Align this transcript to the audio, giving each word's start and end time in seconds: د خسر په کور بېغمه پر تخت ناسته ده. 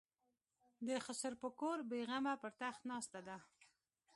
د 0.87 0.89
خسر 1.05 1.33
په 1.41 1.49
کور 1.59 1.77
بېغمه 1.89 2.33
پر 2.41 2.51
تخت 2.61 2.81
ناسته 2.91 3.19
ده. 3.27 3.37